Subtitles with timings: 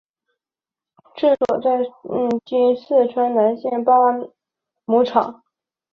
[1.15, 1.77] 治所在
[2.43, 3.93] 今四川南江县南八
[4.87, 5.43] 庙场。